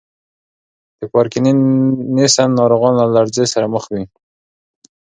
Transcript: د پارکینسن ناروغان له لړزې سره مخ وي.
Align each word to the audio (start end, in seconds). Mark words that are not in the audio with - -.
د 0.99 1.01
پارکینسن 1.13 2.47
ناروغان 2.59 2.93
له 3.01 3.07
لړزې 3.15 3.45
سره 3.53 3.65
مخ 3.73 3.83
وي. 3.93 4.05